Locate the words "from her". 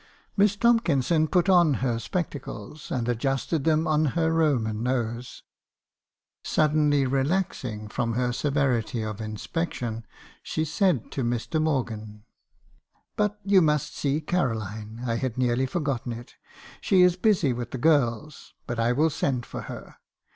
7.87-8.33